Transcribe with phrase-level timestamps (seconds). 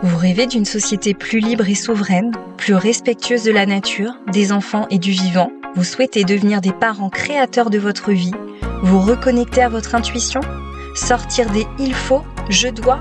[0.00, 4.86] Vous rêvez d'une société plus libre et souveraine, plus respectueuse de la nature, des enfants
[4.90, 5.50] et du vivant.
[5.74, 8.34] Vous souhaitez devenir des parents créateurs de votre vie.
[8.84, 10.40] Vous reconnecter à votre intuition.
[10.94, 13.00] Sortir des il faut, je dois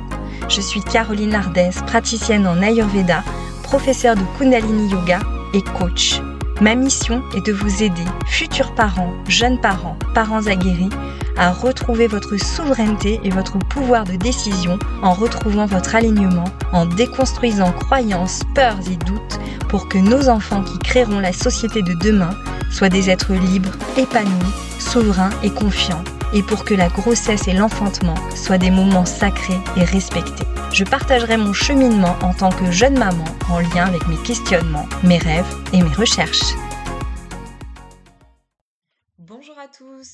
[0.50, 3.24] Je suis Caroline Ardès, praticienne en Ayurveda,
[3.62, 5.20] professeure de Kundalini Yoga
[5.54, 6.20] et coach.
[6.62, 10.90] Ma mission est de vous aider, futurs parents, jeunes parents, parents aguerris,
[11.38, 17.72] à retrouver votre souveraineté et votre pouvoir de décision en retrouvant votre alignement, en déconstruisant
[17.72, 22.32] croyances, peurs et doutes pour que nos enfants qui créeront la société de demain
[22.72, 28.16] soient des êtres libres, épanouis, souverains et confiants, et pour que la grossesse et l'enfantement
[28.36, 30.46] soient des moments sacrés et respectés.
[30.74, 35.18] Je partagerai mon cheminement en tant que jeune maman en lien avec mes questionnements, mes
[35.18, 36.54] rêves et mes recherches.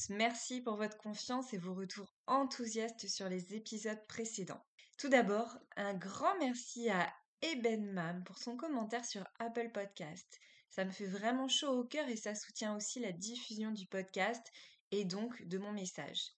[0.10, 4.64] Merci pour votre confiance et vos retours enthousiastes sur les épisodes précédents.
[4.98, 10.40] Tout d'abord, un grand merci à Eben Mam pour son commentaire sur Apple Podcast.
[10.70, 14.46] Ça me fait vraiment chaud au cœur et ça soutient aussi la diffusion du podcast
[14.92, 16.32] et donc de mon message.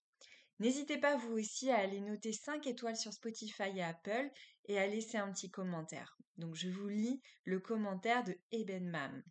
[0.58, 4.30] N'hésitez pas vous aussi à aller noter 5 étoiles sur Spotify et Apple
[4.64, 6.16] et à laisser un petit commentaire.
[6.36, 9.22] Donc je vous lis le commentaire de Eben Mam.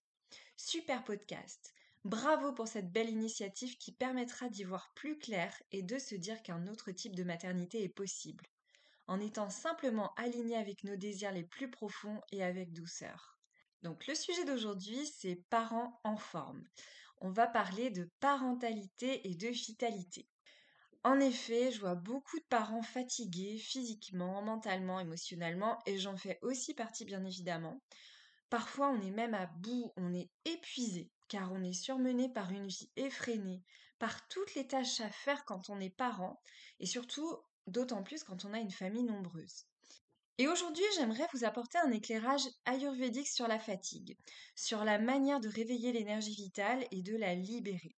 [0.55, 1.73] Super podcast.
[2.05, 6.43] Bravo pour cette belle initiative qui permettra d'y voir plus clair et de se dire
[6.43, 8.45] qu'un autre type de maternité est possible,
[9.07, 13.39] en étant simplement aligné avec nos désirs les plus profonds et avec douceur.
[13.81, 16.63] Donc le sujet d'aujourd'hui, c'est parents en forme.
[17.21, 20.29] On va parler de parentalité et de vitalité.
[21.03, 26.75] En effet, je vois beaucoup de parents fatigués physiquement, mentalement, émotionnellement, et j'en fais aussi
[26.75, 27.81] partie bien évidemment.
[28.51, 32.67] Parfois, on est même à bout, on est épuisé, car on est surmené par une
[32.67, 33.63] vie effrénée,
[33.99, 36.41] par toutes les tâches à faire quand on est parent,
[36.79, 37.37] et surtout
[37.67, 39.65] d'autant plus quand on a une famille nombreuse.
[40.37, 44.17] Et aujourd'hui, j'aimerais vous apporter un éclairage ayurvédique sur la fatigue,
[44.55, 47.95] sur la manière de réveiller l'énergie vitale et de la libérer.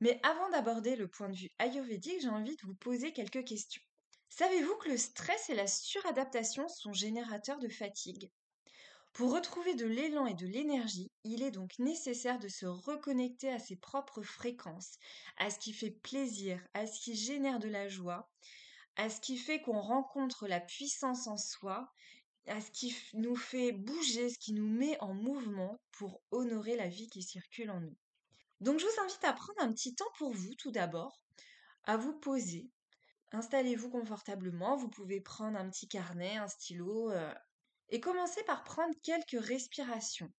[0.00, 3.82] Mais avant d'aborder le point de vue ayurvédique, j'ai envie de vous poser quelques questions.
[4.30, 8.30] Savez-vous que le stress et la suradaptation sont générateurs de fatigue?
[9.12, 13.58] Pour retrouver de l'élan et de l'énergie, il est donc nécessaire de se reconnecter à
[13.58, 14.98] ses propres fréquences,
[15.36, 18.30] à ce qui fait plaisir, à ce qui génère de la joie,
[18.96, 21.92] à ce qui fait qu'on rencontre la puissance en soi,
[22.46, 26.88] à ce qui nous fait bouger, ce qui nous met en mouvement pour honorer la
[26.88, 27.96] vie qui circule en nous.
[28.60, 31.20] Donc je vous invite à prendre un petit temps pour vous tout d'abord,
[31.84, 32.70] à vous poser.
[33.32, 37.32] Installez-vous confortablement, vous pouvez prendre un petit carnet, un stylo, euh,
[37.90, 40.32] et commencez par prendre quelques respirations.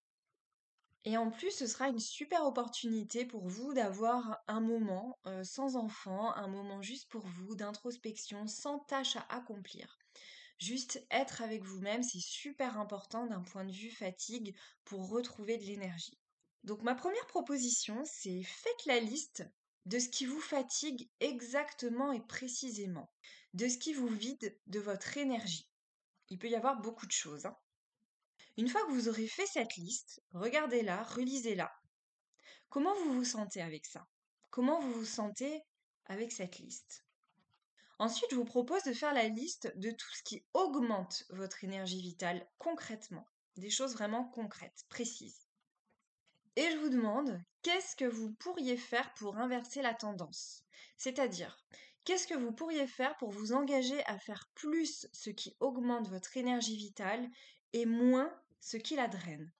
[1.06, 5.78] Et en plus, ce sera une super opportunité pour vous d'avoir un moment euh, sans
[5.78, 9.98] enfant, un moment juste pour vous, d'introspection, sans tâche à accomplir.
[10.58, 15.64] Juste être avec vous-même, c'est super important d'un point de vue fatigue pour retrouver de
[15.64, 16.20] l'énergie.
[16.66, 19.46] Donc ma première proposition, c'est faites la liste
[19.86, 23.10] de ce qui vous fatigue exactement et précisément,
[23.54, 25.69] de ce qui vous vide de votre énergie
[26.30, 27.46] il peut y avoir beaucoup de choses.
[27.46, 27.58] Hein.
[28.58, 31.72] Une fois que vous aurez fait cette liste, regardez-la, relisez-la.
[32.70, 34.08] Comment vous vous sentez avec ça?
[34.50, 35.64] Comment vous vous sentez
[36.06, 37.06] avec cette liste?
[37.98, 42.02] Ensuite, je vous propose de faire la liste de tout ce qui augmente votre énergie
[42.02, 45.48] vitale concrètement, des choses vraiment concrètes, précises.
[46.56, 50.64] Et je vous demande, qu'est-ce que vous pourriez faire pour inverser la tendance?
[50.98, 51.64] C'est-à-dire,
[52.04, 56.38] Qu'est-ce que vous pourriez faire pour vous engager à faire plus ce qui augmente votre
[56.38, 57.30] énergie vitale
[57.74, 59.52] et moins ce qui la draine?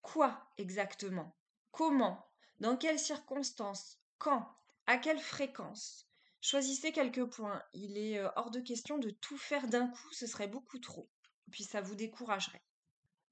[0.00, 1.36] Quoi exactement?
[1.70, 2.26] Comment?
[2.60, 3.98] Dans quelles circonstances?
[4.18, 4.48] Quand?
[4.86, 6.08] À quelle fréquence?
[6.40, 7.62] Choisissez quelques points.
[7.72, 11.08] Il est euh, hors de question de tout faire d'un coup, ce serait beaucoup trop.
[11.50, 12.64] Puis ça vous découragerait.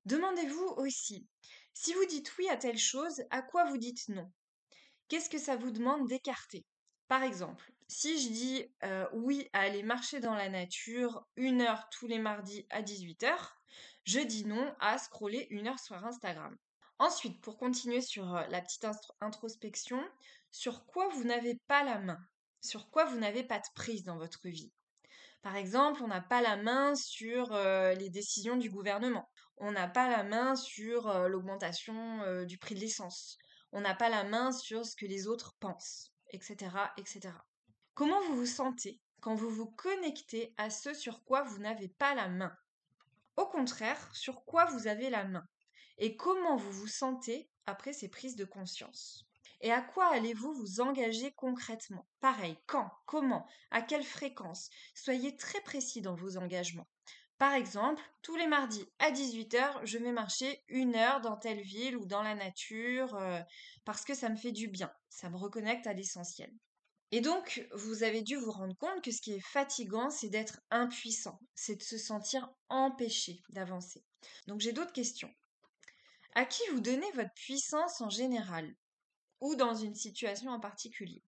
[0.05, 1.29] Demandez-vous aussi,
[1.75, 4.31] si vous dites oui à telle chose, à quoi vous dites non?
[5.09, 6.65] Qu'est-ce que ça vous demande d'écarter?
[7.09, 8.65] Par exemple, si je dis
[9.13, 13.35] oui à aller marcher dans la nature une heure tous les mardis à 18h,
[14.05, 16.57] je dis non à scroller une heure sur Instagram.
[16.99, 18.87] Ensuite, pour continuer sur la petite
[19.21, 20.01] introspection,
[20.53, 22.19] sur quoi vous n'avez pas la main,
[22.61, 24.73] sur quoi vous n'avez pas de prise dans votre vie?
[25.43, 27.53] Par exemple, on n'a pas la main sur
[27.99, 33.37] les décisions du gouvernement, on n'a pas la main sur l'augmentation du prix de l'essence,
[33.73, 37.35] on n'a pas la main sur ce que les autres pensent etc., etc.
[38.01, 42.15] Comment vous vous sentez quand vous vous connectez à ce sur quoi vous n'avez pas
[42.15, 42.57] la main?
[43.37, 45.47] Au contraire, sur quoi vous avez la main?
[45.99, 49.27] Et comment vous vous sentez après ces prises de conscience?
[49.61, 52.07] Et à quoi allez-vous vous engager concrètement?
[52.21, 54.71] Pareil, quand, comment, à quelle fréquence?
[54.95, 56.89] Soyez très précis dans vos engagements.
[57.37, 61.99] Par exemple, tous les mardis à 18h, je vais marcher une heure dans telle ville
[61.99, 63.43] ou dans la nature euh,
[63.85, 66.51] parce que ça me fait du bien, ça me reconnecte à l'essentiel.
[67.13, 70.61] Et donc, vous avez dû vous rendre compte que ce qui est fatigant, c'est d'être
[70.71, 74.05] impuissant, c'est de se sentir empêché d'avancer.
[74.47, 75.33] Donc j'ai d'autres questions.
[76.35, 78.77] À qui vous donnez votre puissance en général?
[79.41, 81.25] Ou dans une situation en particulier?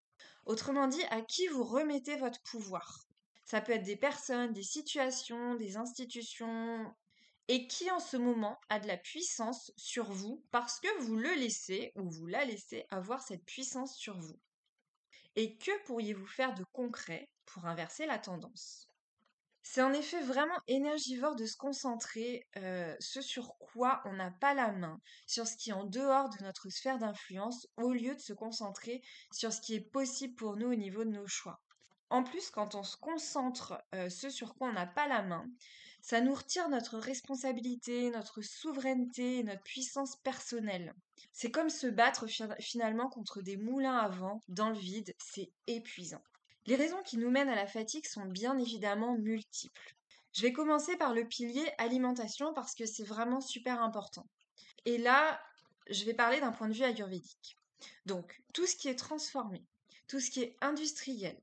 [0.46, 3.08] Autrement dit, à qui vous remettez votre pouvoir?
[3.44, 6.94] Ça peut être des personnes, des situations, des institutions,
[7.49, 11.35] et qui en ce moment a de la puissance sur vous parce que vous le
[11.35, 14.38] laissez ou vous la laissez avoir cette puissance sur vous?
[15.37, 18.88] Et que pourriez-vous faire de concret pour inverser la tendance?
[19.62, 24.55] C'est en effet vraiment énergivore de se concentrer euh, ce sur quoi on n'a pas
[24.55, 28.20] la main, sur ce qui est en dehors de notre sphère d'influence, au lieu de
[28.20, 29.00] se concentrer
[29.32, 31.61] sur ce qui est possible pour nous au niveau de nos choix.
[32.11, 35.46] En plus, quand on se concentre euh, ce sur quoi on n'a pas la main,
[36.02, 40.94] ça nous retire notre responsabilité, notre souveraineté notre puissance personnelle.
[41.32, 42.26] C'est comme se battre
[42.60, 46.22] finalement contre des moulins à vent dans le vide, c'est épuisant.
[46.66, 49.96] Les raisons qui nous mènent à la fatigue sont bien évidemment multiples.
[50.32, 54.26] Je vais commencer par le pilier alimentation parce que c'est vraiment super important.
[54.84, 55.40] Et là,
[55.88, 57.56] je vais parler d'un point de vue ayurvédique.
[58.06, 59.64] Donc, tout ce qui est transformé,
[60.08, 61.38] tout ce qui est industriel,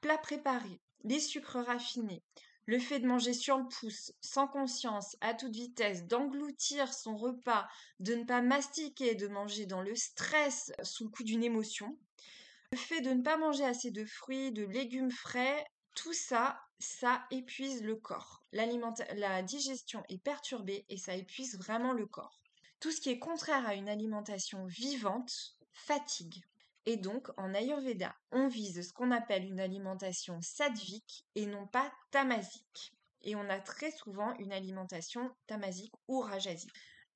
[0.00, 2.22] plat préparé, les sucres raffinés,
[2.66, 7.68] le fait de manger sur le pouce, sans conscience, à toute vitesse, d'engloutir son repas,
[8.00, 11.96] de ne pas mastiquer, de manger dans le stress sous le coup d'une émotion,
[12.72, 15.64] le fait de ne pas manger assez de fruits, de légumes frais,
[15.94, 18.44] tout ça, ça épuise le corps.
[18.52, 22.40] La digestion est perturbée et ça épuise vraiment le corps.
[22.80, 26.44] Tout ce qui est contraire à une alimentation vivante fatigue.
[26.86, 31.92] Et donc, en Ayurveda, on vise ce qu'on appelle une alimentation sattvique et non pas
[32.10, 32.94] tamasique.
[33.22, 36.72] Et on a très souvent une alimentation tamasique ou rajasique.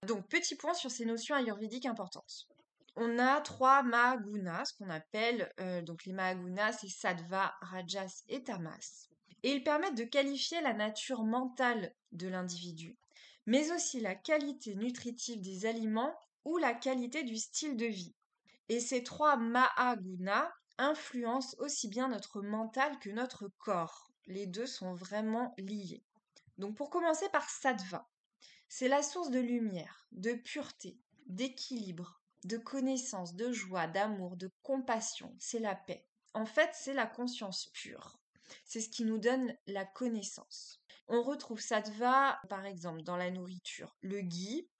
[0.06, 2.48] Donc, petit point sur ces notions ayurvédiques importantes
[2.96, 8.42] on a trois Mahagunas, ce qu'on appelle, euh, donc les Mahagunas, c'est Sattva, Rajas et
[8.42, 9.08] Tamas.
[9.42, 12.98] Et ils permettent de qualifier la nature mentale de l'individu,
[13.46, 16.14] mais aussi la qualité nutritive des aliments
[16.44, 18.14] ou la qualité du style de vie.
[18.70, 24.12] Et ces trois Mahagunas influencent aussi bien notre mental que notre corps.
[24.26, 26.04] Les deux sont vraiment liés.
[26.56, 28.08] Donc pour commencer par Sattva,
[28.68, 35.34] c'est la source de lumière, de pureté, d'équilibre, de connaissance, de joie, d'amour, de compassion,
[35.40, 36.06] c'est la paix.
[36.32, 38.20] En fait, c'est la conscience pure.
[38.64, 40.80] C'est ce qui nous donne la connaissance.
[41.08, 43.96] On retrouve sattva, par exemple, dans la nourriture.
[44.00, 44.70] Le ghee,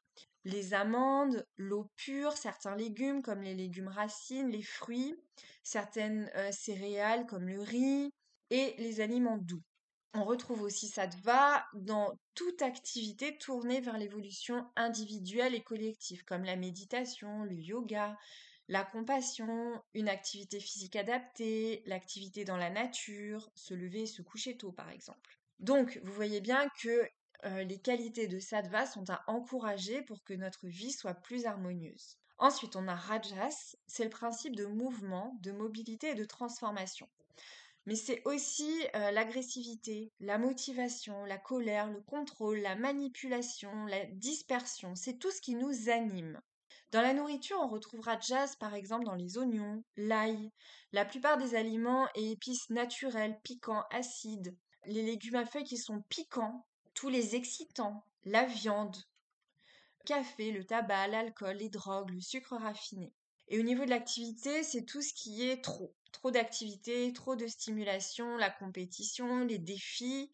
[0.44, 5.14] les amandes, l'eau pure, certains légumes comme les légumes racines, les fruits,
[5.62, 8.10] certaines euh, céréales comme le riz
[8.50, 9.62] et les aliments doux.
[10.12, 16.56] On retrouve aussi sattva dans toute activité tournée vers l'évolution individuelle et collective, comme la
[16.56, 18.16] méditation, le yoga,
[18.66, 24.56] la compassion, une activité physique adaptée, l'activité dans la nature, se lever et se coucher
[24.56, 25.38] tôt par exemple.
[25.60, 27.08] Donc, vous voyez bien que
[27.44, 32.16] euh, les qualités de sattva sont à encourager pour que notre vie soit plus harmonieuse.
[32.38, 37.08] Ensuite, on a rajas, c'est le principe de mouvement, de mobilité et de transformation
[37.86, 44.94] mais c'est aussi l'agressivité, la motivation, la colère, le contrôle, la manipulation, la dispersion.
[44.94, 46.40] C'est tout ce qui nous anime.
[46.92, 50.50] Dans la nourriture, on retrouvera jazz par exemple dans les oignons, l'ail,
[50.92, 56.02] la plupart des aliments et épices naturelles, piquants, acides, les légumes à feuilles qui sont
[56.08, 56.66] piquants,
[57.00, 58.94] tous les excitants, la viande,
[60.00, 63.14] le café, le tabac, l'alcool, les drogues, le sucre raffiné.
[63.48, 65.94] Et au niveau de l'activité, c'est tout ce qui est trop.
[66.12, 70.30] Trop d'activités, trop de stimulation, la compétition, les défis,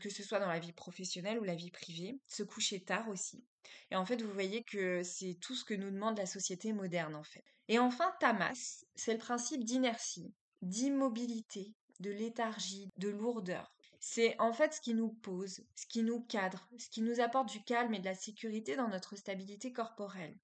[0.00, 3.44] que ce soit dans la vie professionnelle ou la vie privée, se coucher tard aussi.
[3.92, 7.14] Et en fait, vous voyez que c'est tout ce que nous demande la société moderne
[7.14, 7.44] en fait.
[7.68, 13.72] Et enfin, Tamas, c'est le principe d'inertie, d'immobilité, de léthargie, de lourdeur.
[14.00, 17.50] C'est en fait ce qui nous pose, ce qui nous cadre, ce qui nous apporte
[17.50, 20.36] du calme et de la sécurité dans notre stabilité corporelle.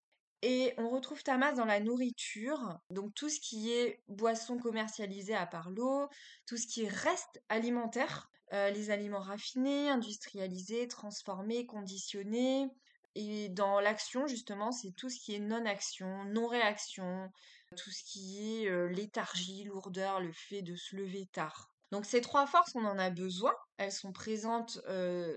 [0.42, 5.46] Et on retrouve Tamas dans la nourriture, donc tout ce qui est boisson commercialisée à
[5.46, 6.08] part l'eau,
[6.46, 12.68] tout ce qui est reste alimentaire, euh, les aliments raffinés, industrialisés, transformés, conditionnés.
[13.14, 17.30] Et dans l'action, justement, c'est tout ce qui est non-action, non-réaction,
[17.76, 21.73] tout ce qui est euh, léthargie, lourdeur, le fait de se lever tard.
[21.90, 24.80] Donc ces trois forces, on en a besoin, elles sont présentes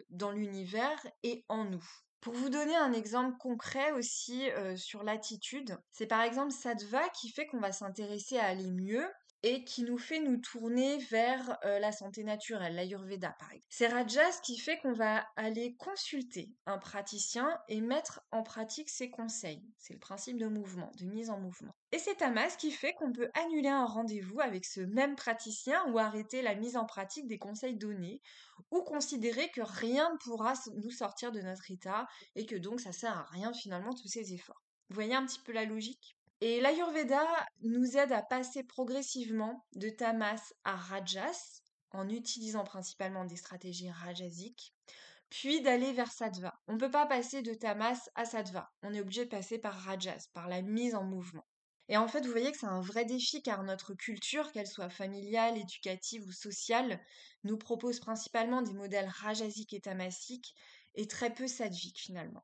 [0.10, 1.86] dans l'univers et en nous.
[2.20, 7.46] Pour vous donner un exemple concret aussi sur l'attitude, c'est par exemple Sattva qui fait
[7.46, 9.08] qu'on va s'intéresser à aller mieux
[9.44, 13.68] et qui nous fait nous tourner vers euh, la santé naturelle, l'Ayurveda par exemple.
[13.70, 19.10] C'est Rajas qui fait qu'on va aller consulter un praticien et mettre en pratique ses
[19.10, 19.64] conseils.
[19.78, 21.76] C'est le principe de mouvement, de mise en mouvement.
[21.92, 26.00] Et c'est Tamas qui fait qu'on peut annuler un rendez-vous avec ce même praticien ou
[26.00, 28.22] arrêter la mise en pratique des conseils donnés
[28.72, 32.92] ou considérer que rien ne pourra nous sortir de notre état et que donc ça
[32.92, 34.64] sert à rien finalement tous ces efforts.
[34.90, 36.17] Vous voyez un petit peu la logique?
[36.42, 37.26] Et l'Ayurveda
[37.62, 44.74] nous aide à passer progressivement de tamas à rajas, en utilisant principalement des stratégies rajasiques,
[45.30, 46.54] puis d'aller vers sattva.
[46.68, 48.72] On ne peut pas passer de tamas à sattva.
[48.84, 51.48] On est obligé de passer par rajas, par la mise en mouvement.
[51.90, 54.90] Et en fait, vous voyez que c'est un vrai défi car notre culture, qu'elle soit
[54.90, 57.02] familiale, éducative ou sociale,
[57.44, 60.54] nous propose principalement des modèles rajasiques et tamasiques
[60.96, 62.44] et très peu sattviques finalement.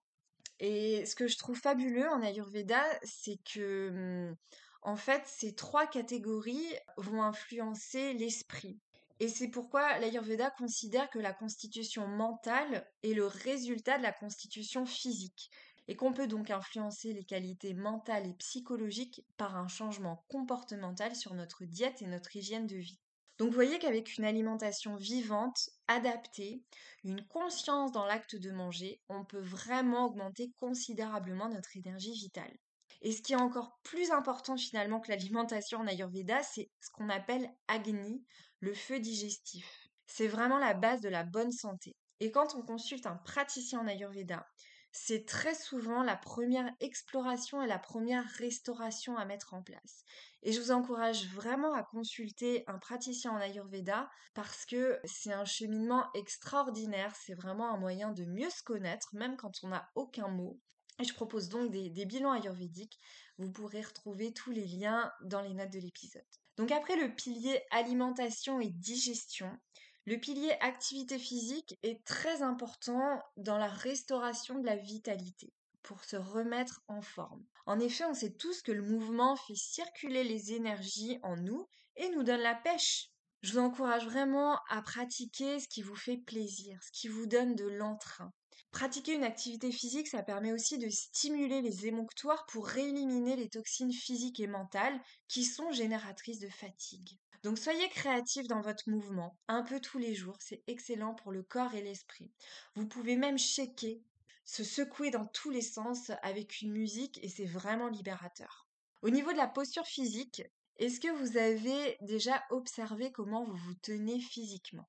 [0.59, 4.35] Et ce que je trouve fabuleux en Ayurveda, c'est que, mmh,
[4.83, 8.79] en fait, ces trois catégories vont influencer l'esprit.
[9.19, 14.85] Et c'est pourquoi l'Ayurveda considère que la constitution mentale est le résultat de la constitution
[14.85, 15.49] physique
[15.87, 21.33] et qu'on peut donc influencer les qualités mentales et psychologiques par un changement comportemental sur
[21.33, 23.02] notre diète et notre hygiène de vie.
[23.43, 26.63] Donc vous voyez qu'avec une alimentation vivante, adaptée,
[27.03, 32.57] une conscience dans l'acte de manger, on peut vraiment augmenter considérablement notre énergie vitale.
[33.01, 37.09] Et ce qui est encore plus important finalement que l'alimentation en Ayurveda, c'est ce qu'on
[37.09, 38.23] appelle Agni,
[38.61, 39.89] le feu digestif.
[40.07, 41.97] C'est vraiment la base de la bonne santé.
[42.21, 44.47] Et quand on consulte un praticien en Ayurveda,
[44.93, 50.05] c'est très souvent la première exploration et la première restauration à mettre en place.
[50.43, 55.45] Et je vous encourage vraiment à consulter un praticien en Ayurveda parce que c'est un
[55.45, 60.27] cheminement extraordinaire, c'est vraiment un moyen de mieux se connaître, même quand on n'a aucun
[60.27, 60.59] mot.
[60.99, 62.99] Et je propose donc des, des bilans ayurvédiques.
[63.39, 66.21] Vous pourrez retrouver tous les liens dans les notes de l'épisode.
[66.57, 69.57] Donc après le pilier alimentation et digestion,
[70.05, 76.17] le pilier activité physique est très important dans la restauration de la vitalité pour se
[76.17, 77.45] remettre en forme.
[77.65, 82.09] En effet, on sait tous que le mouvement fait circuler les énergies en nous et
[82.09, 83.11] nous donne la pêche.
[83.41, 87.55] Je vous encourage vraiment à pratiquer ce qui vous fait plaisir, ce qui vous donne
[87.55, 88.33] de l'entrain.
[88.71, 93.93] Pratiquer une activité physique, ça permet aussi de stimuler les émonctoires pour éliminer les toxines
[93.93, 97.19] physiques et mentales qui sont génératrices de fatigue.
[97.43, 101.43] Donc soyez créatifs dans votre mouvement, un peu tous les jours, c'est excellent pour le
[101.43, 102.31] corps et l'esprit.
[102.75, 103.97] Vous pouvez même shaker,
[104.45, 108.65] se secouer dans tous les sens avec une musique et c'est vraiment libérateur.
[109.01, 110.41] Au niveau de la posture physique,
[110.77, 114.87] est-ce que vous avez déjà observé comment vous vous tenez physiquement?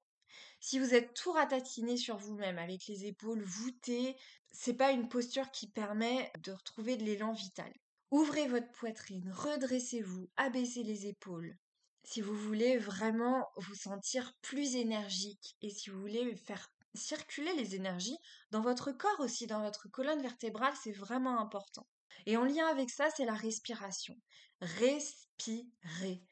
[0.60, 4.16] Si vous êtes tout ratatiné sur vous-même avec les épaules voûtées,
[4.52, 7.72] c'est pas une posture qui permet de retrouver de l'élan vital.
[8.12, 11.58] Ouvrez votre poitrine, redressez-vous, abaissez les épaules
[12.04, 17.74] si vous voulez vraiment vous sentir plus énergique et si vous voulez faire circuler les
[17.74, 18.18] énergies
[18.50, 21.86] dans votre corps aussi, dans votre colonne vertébrale, c'est vraiment important.
[22.26, 24.16] Et en lien avec ça, c'est la respiration.
[24.60, 26.22] Respirez.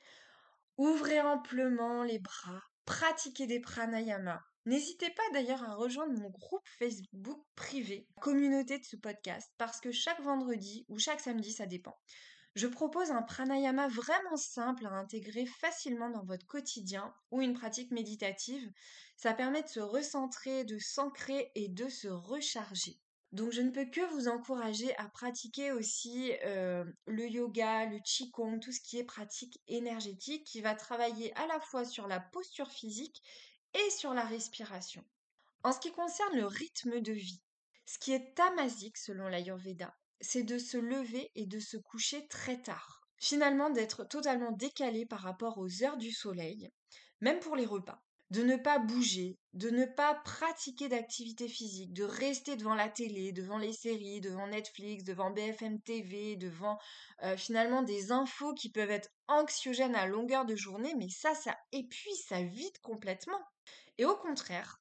[0.78, 4.42] Ouvrez amplement les bras, pratiquez des pranayamas.
[4.64, 9.90] N'hésitez pas d'ailleurs à rejoindre mon groupe Facebook privé, communauté de ce podcast, parce que
[9.90, 11.98] chaque vendredi ou chaque samedi, ça dépend,
[12.54, 17.90] je propose un pranayama vraiment simple à intégrer facilement dans votre quotidien ou une pratique
[17.90, 18.70] méditative.
[19.16, 23.00] Ça permet de se recentrer, de s'ancrer et de se recharger.
[23.32, 28.60] Donc je ne peux que vous encourager à pratiquer aussi euh, le yoga, le qigong,
[28.60, 32.70] tout ce qui est pratique énergétique qui va travailler à la fois sur la posture
[32.70, 33.22] physique
[33.72, 35.02] et sur la respiration.
[35.62, 37.40] En ce qui concerne le rythme de vie,
[37.86, 42.60] ce qui est tamasique selon l'Ayurveda, c'est de se lever et de se coucher très
[42.60, 43.02] tard.
[43.18, 46.70] Finalement, d'être totalement décalé par rapport aux heures du soleil,
[47.20, 48.02] même pour les repas.
[48.30, 53.30] De ne pas bouger, de ne pas pratiquer d'activité physique, de rester devant la télé,
[53.30, 56.78] devant les séries, devant Netflix, devant BFM TV, devant
[57.24, 61.54] euh, finalement des infos qui peuvent être anxiogènes à longueur de journée, mais ça, ça
[61.72, 63.40] épuise, ça vide complètement.
[63.98, 64.80] Et au contraire,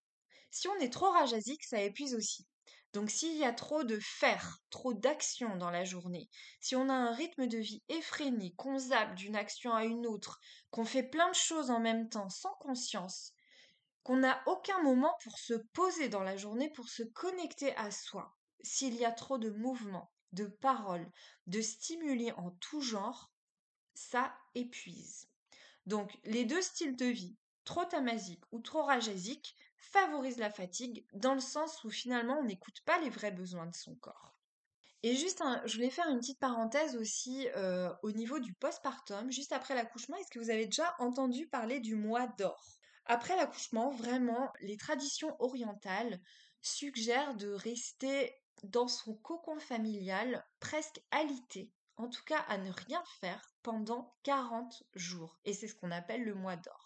[0.50, 2.48] si on est trop rajasique, ça épuise aussi.
[2.94, 6.94] Donc s'il y a trop de faire, trop d'action dans la journée, si on a
[6.94, 10.39] un rythme de vie effréné, qu'on zappe d'une action à une autre,
[10.72, 13.34] qu'on fait plein de choses en même temps sans conscience,
[14.03, 18.36] qu'on n'a aucun moment pour se poser dans la journée, pour se connecter à soi,
[18.62, 21.10] s'il y a trop de mouvements, de paroles,
[21.48, 23.32] de stimuli en tout genre,
[23.94, 25.30] ça épuise.
[25.86, 31.33] Donc les deux styles de vie, trop tamasique ou trop rajasique, favorise la fatigue dans
[31.33, 34.38] le sens où finalement on n'écoute pas les vrais besoins de son corps.
[35.03, 39.51] Et juste, je voulais faire une petite parenthèse aussi euh, au niveau du postpartum, juste
[39.51, 40.15] après l'accouchement.
[40.17, 42.77] Est-ce que vous avez déjà entendu parler du mois d'or?
[43.05, 46.21] Après l'accouchement, vraiment, les traditions orientales
[46.61, 48.31] suggèrent de rester
[48.63, 54.83] dans son cocon familial presque alité, en tout cas à ne rien faire pendant 40
[54.93, 55.39] jours.
[55.45, 56.80] Et c'est ce qu'on appelle le mois d'or.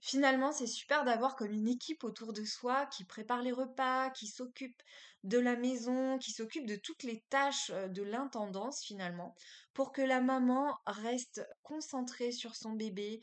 [0.00, 4.26] Finalement, c'est super d'avoir comme une équipe autour de soi qui prépare les repas, qui
[4.26, 4.80] s'occupe
[5.24, 9.34] de la maison, qui s'occupe de toutes les tâches de l'intendance finalement,
[9.74, 13.20] pour que la maman reste concentrée sur son bébé,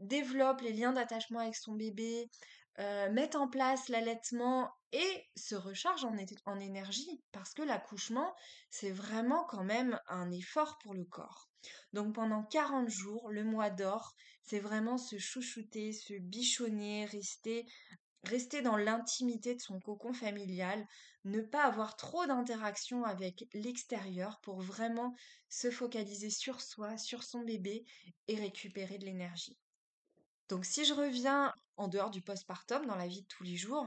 [0.00, 2.28] développe les liens d'attachement avec son bébé,
[2.78, 6.14] mette en place l'allaitement et se recharge en,
[6.46, 8.34] en énergie parce que l'accouchement,
[8.70, 11.48] c'est vraiment quand même un effort pour le corps.
[11.92, 17.66] Donc pendant 40 jours, le mois d'or, c'est vraiment se chouchouter, se bichonner, rester
[18.26, 20.86] rester dans l'intimité de son cocon familial,
[21.24, 25.14] ne pas avoir trop d'interaction avec l'extérieur pour vraiment
[25.48, 27.84] se focaliser sur soi, sur son bébé
[28.28, 29.56] et récupérer de l'énergie.
[30.48, 33.86] Donc si je reviens en dehors du postpartum dans la vie de tous les jours,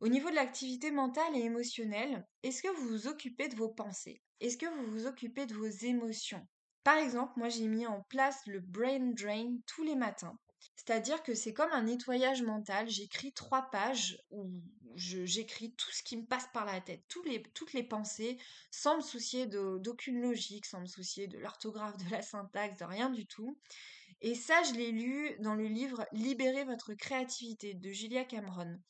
[0.00, 4.22] au niveau de l'activité mentale et émotionnelle, est-ce que vous vous occupez de vos pensées?
[4.40, 6.46] Est-ce que vous vous occupez de vos émotions?
[6.82, 10.38] Par exemple, moi j'ai mis en place le brain drain tous les matins.
[10.76, 12.88] C'est-à-dire que c'est comme un nettoyage mental.
[12.88, 14.50] J'écris trois pages où
[14.96, 18.38] j'écris tout ce qui me passe par la tête, toutes les pensées,
[18.70, 23.10] sans me soucier d'aucune logique, sans me soucier de l'orthographe, de la syntaxe, de rien
[23.10, 23.58] du tout.
[24.26, 28.80] Et ça, je l'ai lu dans le livre Libérez votre créativité de Julia Cameron.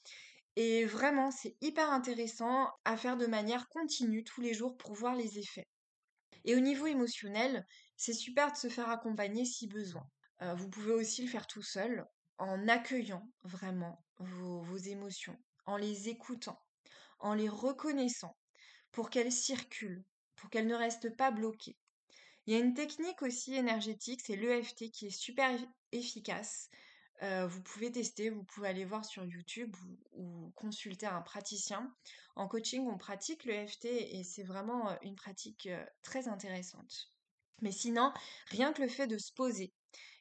[0.54, 5.16] Et vraiment, c'est hyper intéressant à faire de manière continue tous les jours pour voir
[5.16, 5.66] les effets.
[6.44, 10.08] Et au niveau émotionnel, c'est super de se faire accompagner si besoin.
[10.42, 12.06] Euh, vous pouvez aussi le faire tout seul
[12.38, 15.36] en accueillant vraiment vos, vos émotions,
[15.66, 16.62] en les écoutant,
[17.18, 18.36] en les reconnaissant
[18.92, 20.04] pour qu'elles circulent,
[20.36, 21.76] pour qu'elles ne restent pas bloquées.
[22.46, 25.58] Il y a une technique aussi énergétique, c'est l'EFT qui est super
[25.92, 26.68] efficace.
[27.22, 29.74] Euh, vous pouvez tester, vous pouvez aller voir sur YouTube
[30.12, 31.94] ou, consulter un praticien.
[32.36, 35.68] En coaching, on pratique l'EFT et c'est vraiment euh, une pratique
[36.02, 37.10] très intéressante.
[37.62, 38.12] Mais sinon,
[38.48, 39.72] rien que le fait de se poser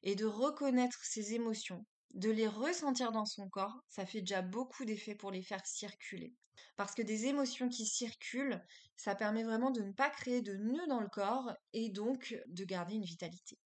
[0.03, 4.85] et de reconnaître ses émotions, de les ressentir dans son corps, ça fait déjà beaucoup
[4.85, 6.33] d'effet pour les faire circuler.
[6.75, 8.61] Parce que des émotions qui circulent,
[8.95, 12.63] ça permet vraiment de ne pas créer de nœuds dans le corps et donc de
[12.63, 13.57] garder une vitalité.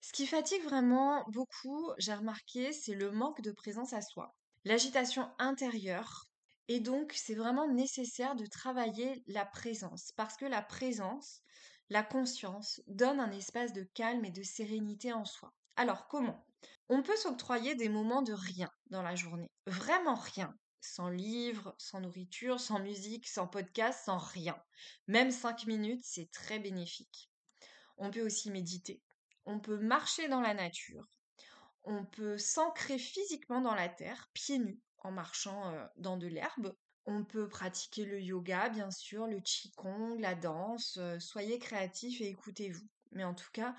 [0.00, 5.30] Ce qui fatigue vraiment beaucoup, j'ai remarqué, c'est le manque de présence à soi, l'agitation
[5.38, 6.26] intérieure.
[6.68, 11.42] Et donc, c'est vraiment nécessaire de travailler la présence, parce que la présence,
[11.88, 15.52] la conscience donne un espace de calme et de sérénité en soi.
[15.76, 16.44] Alors comment?
[16.88, 20.52] On peut s'octroyer des moments de rien dans la journée, vraiment rien,
[20.84, 24.60] sans livre, sans nourriture, sans musique, sans podcast, sans rien.
[25.06, 27.30] Même cinq minutes, c'est très bénéfique.
[27.96, 29.02] On peut aussi méditer,
[29.44, 31.06] on peut marcher dans la nature,
[31.84, 36.74] on peut s'ancrer physiquement dans la terre, pieds nus, en marchant euh, dans de l'herbe,
[37.06, 40.98] on peut pratiquer le yoga, bien sûr, le qigong, la danse.
[40.98, 42.86] Euh, soyez créatifs et écoutez-vous.
[43.10, 43.74] Mais en tout cas,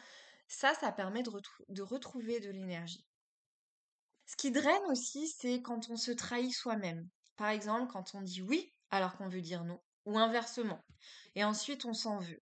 [0.48, 3.06] ça, ça permet de retrouver de l'énergie.
[4.34, 7.08] Ce qui draine aussi, c'est quand on se trahit soi-même.
[7.36, 10.82] Par exemple, quand on dit oui alors qu'on veut dire non, ou inversement.
[11.36, 12.42] Et ensuite, on s'en veut.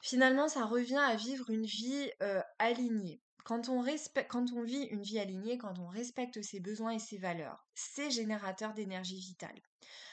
[0.00, 3.20] Finalement, ça revient à vivre une vie euh, alignée.
[3.44, 8.10] Quand on, vit une vie alignée, quand on respecte ses besoins et ses valeurs, c'est
[8.10, 9.60] générateur d'énergie vitale.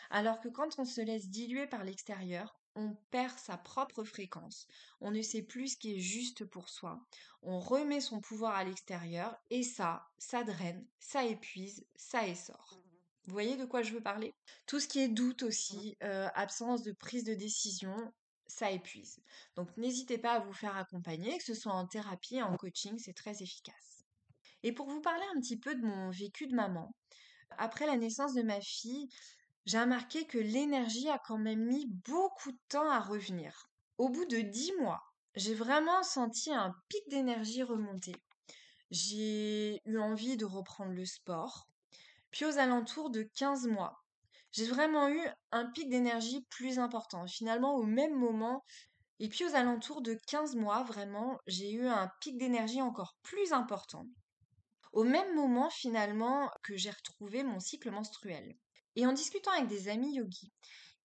[0.10, 4.68] Alors que quand on se laisse diluer par l'extérieur, on perd sa propre fréquence,
[5.02, 7.06] on ne sait plus ce qui est juste pour soi,
[7.42, 12.80] on remet son pouvoir à l'extérieur et ça, ça draine, ça épuise, ça essore.
[13.26, 14.36] Vous voyez de quoi je veux parler?
[14.66, 17.96] Tout ce qui est doute aussi, euh, absence de prise de décision,
[18.48, 19.22] ça épuise.
[19.56, 23.14] Donc n'hésitez pas à vous faire accompagner, que ce soit en thérapie, en coaching, c'est
[23.14, 24.04] très efficace.
[24.64, 26.94] Et pour vous parler un petit peu de mon vécu de maman,
[27.58, 29.08] après la naissance de ma fille,
[29.66, 33.70] j'ai remarqué que l'énergie a quand même mis beaucoup de temps à revenir.
[33.98, 35.02] Au bout de dix mois,
[35.36, 38.16] j'ai vraiment senti un pic d'énergie remonter.
[38.92, 41.68] J'ai eu envie de reprendre le sport.
[42.32, 44.04] Puis aux alentours de 15 mois,
[44.52, 45.22] j'ai vraiment eu
[45.52, 47.26] un pic d'énergie plus important.
[47.26, 48.64] Finalement, au même moment,
[49.20, 53.54] et puis aux alentours de 15 mois, vraiment, j'ai eu un pic d'énergie encore plus
[53.54, 54.06] important.
[54.92, 58.56] Au même moment, finalement, que j'ai retrouvé mon cycle menstruel.
[58.96, 60.52] Et en discutant avec des amis yogis,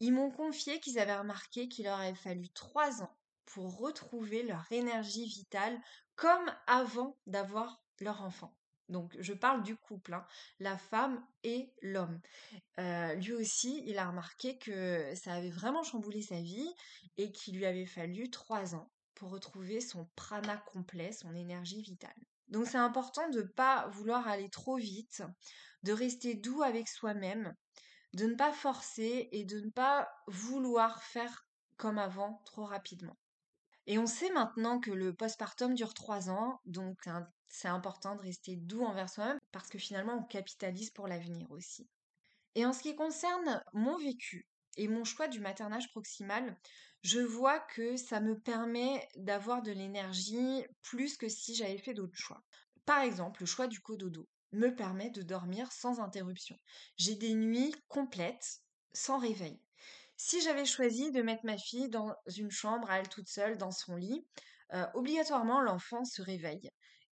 [0.01, 4.71] ils m'ont confié qu'ils avaient remarqué qu'il leur avait fallu trois ans pour retrouver leur
[4.71, 5.81] énergie vitale
[6.15, 8.55] comme avant d'avoir leur enfant.
[8.89, 10.27] Donc je parle du couple, hein,
[10.61, 12.21] la femme et l'homme.
[12.79, 16.73] Euh, lui aussi, il a remarqué que ça avait vraiment chamboulé sa vie
[17.17, 22.15] et qu'il lui avait fallu trois ans pour retrouver son prana complet, son énergie vitale.
[22.49, 25.23] Donc c'est important de ne pas vouloir aller trop vite,
[25.83, 27.55] de rester doux avec soi-même,
[28.15, 33.17] de ne pas forcer et de ne pas vouloir faire comme avant trop rapidement.
[33.87, 37.09] Et on sait maintenant que le postpartum dure trois ans, donc
[37.49, 41.89] c'est important de rester doux envers soi-même parce que finalement on capitalise pour l'avenir aussi.
[42.55, 46.57] Et en ce qui concerne mon vécu et mon choix du maternage proximal,
[47.03, 52.17] je vois que ça me permet d'avoir de l'énergie plus que si j'avais fait d'autres
[52.17, 52.43] choix.
[52.85, 56.59] Par exemple, le choix du cododo me permet de dormir sans interruption.
[56.97, 59.61] J'ai des nuits complètes sans réveil.
[60.17, 63.71] Si j'avais choisi de mettre ma fille dans une chambre à elle toute seule dans
[63.71, 64.27] son lit,
[64.75, 66.71] euh, obligatoirement l'enfant se réveille.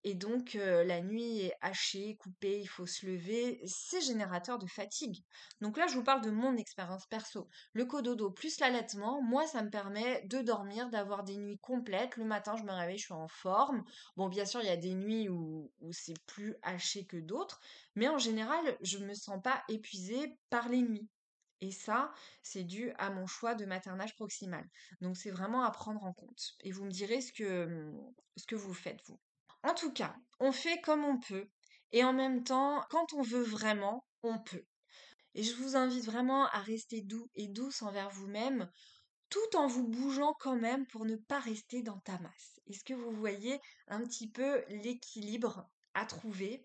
[0.09, 5.25] Et donc la nuit est hachée, coupée, il faut se lever, c'est générateur de fatigue.
[5.61, 7.49] Donc là je vous parle de mon expérience perso.
[7.73, 12.17] Le cododo plus l'allaitement, moi ça me permet de dormir, d'avoir des nuits complètes.
[12.19, 13.83] Le matin je me réveille, je suis en forme.
[14.17, 17.59] Bon bien sûr il y a des nuits où, où c'est plus haché que d'autres,
[17.97, 21.09] mais en général je ne me sens pas épuisée par les nuits.
[21.63, 22.13] Et ça,
[22.45, 24.69] c'est dû à mon choix de maternage proximal.
[25.01, 26.55] Donc c'est vraiment à prendre en compte.
[26.61, 27.93] Et vous me direz ce que,
[28.37, 29.19] ce que vous faites, vous.
[29.67, 31.49] En tout cas, on fait comme on peut.
[31.91, 34.65] Et en même temps, quand on veut vraiment, on peut.
[35.35, 38.71] Et je vous invite vraiment à rester doux et douce envers vous-même,
[39.29, 42.61] tout en vous bougeant quand même pour ne pas rester dans ta masse.
[42.69, 46.65] Est-ce que vous voyez un petit peu l'équilibre à trouver?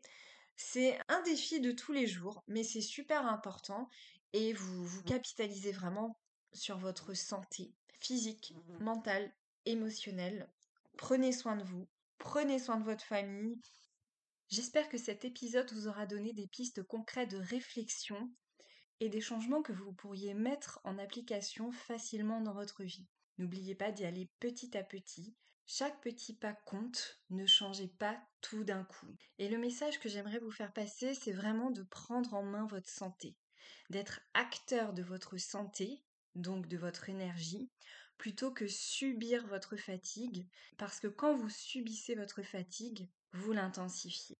[0.55, 3.89] C'est un défi de tous les jours, mais c'est super important
[4.33, 6.19] et vous, vous capitalisez vraiment
[6.53, 9.33] sur votre santé physique, mentale,
[9.65, 10.47] émotionnelle.
[10.97, 11.87] Prenez soin de vous,
[12.21, 13.59] prenez soin de votre famille.
[14.47, 18.31] J'espère que cet épisode vous aura donné des pistes concrètes de réflexion
[18.99, 23.07] et des changements que vous pourriez mettre en application facilement dans votre vie.
[23.39, 25.35] N'oubliez pas d'y aller petit à petit.
[25.65, 29.15] Chaque petit pas compte, ne changez pas tout d'un coup.
[29.39, 32.89] Et le message que j'aimerais vous faire passer, c'est vraiment de prendre en main votre
[32.89, 33.35] santé
[33.91, 36.01] d'être acteur de votre santé,
[36.35, 37.69] donc de votre énergie,
[38.21, 40.45] plutôt que subir votre fatigue,
[40.77, 44.37] parce que quand vous subissez votre fatigue, vous l'intensifiez.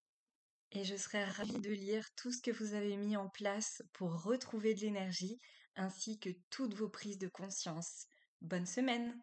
[0.71, 4.21] Et je serais ravie de lire tout ce que vous avez mis en place pour
[4.21, 5.41] retrouver de l'énergie,
[5.75, 8.05] ainsi que toutes vos prises de conscience.
[8.41, 9.19] Bonne semaine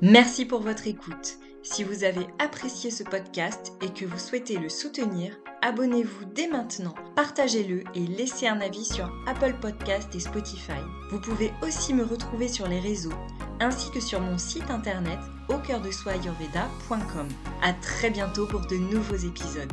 [0.00, 1.38] Merci pour votre écoute.
[1.62, 6.94] Si vous avez apprécié ce podcast et que vous souhaitez le soutenir, abonnez-vous dès maintenant,
[7.14, 10.80] partagez-le et laissez un avis sur Apple Podcast et Spotify.
[11.10, 13.14] Vous pouvez aussi me retrouver sur les réseaux
[13.60, 15.80] ainsi que sur mon site internet au cœur
[17.62, 19.72] À très bientôt pour de nouveaux épisodes.